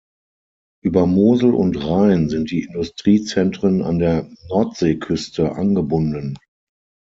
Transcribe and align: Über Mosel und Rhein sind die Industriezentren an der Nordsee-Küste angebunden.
Über 0.83 1.05
Mosel 1.05 1.53
und 1.53 1.75
Rhein 1.75 2.27
sind 2.27 2.49
die 2.49 2.63
Industriezentren 2.63 3.83
an 3.83 3.99
der 3.99 4.27
Nordsee-Küste 4.49 5.51
angebunden. 5.51 6.39